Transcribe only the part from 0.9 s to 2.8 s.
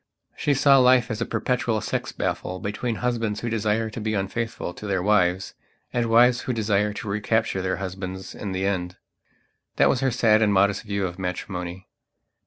as a perpetual sex battle